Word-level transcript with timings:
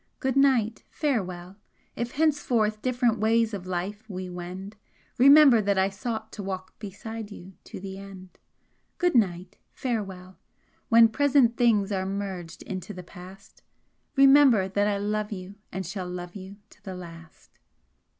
Good 0.19 0.35
night, 0.35 0.83
farewell! 0.89 1.57
If 1.95 2.13
henceforth 2.13 2.81
different 2.81 3.19
ways 3.19 3.53
of 3.53 3.67
life 3.67 4.09
we 4.09 4.31
wend, 4.31 4.75
Remember 5.19 5.61
that 5.61 5.77
I 5.77 5.89
sought 5.89 6.31
to 6.31 6.41
walk 6.41 6.73
beside 6.79 7.29
you 7.29 7.53
to 7.65 7.79
the 7.79 7.99
end! 7.99 8.39
Good 8.97 9.13
night, 9.13 9.59
farewell! 9.73 10.39
When 10.89 11.07
present 11.07 11.55
things 11.55 11.91
are 11.91 12.03
merged 12.07 12.63
into 12.63 12.95
the 12.95 13.03
past, 13.03 13.61
Remember 14.15 14.67
that 14.69 14.87
I 14.87 14.97
love 14.97 15.31
you 15.31 15.53
and 15.71 15.85
shall 15.85 16.09
love 16.09 16.35
you 16.35 16.55
to 16.71 16.81
the 16.81 16.95
last! 16.95 17.59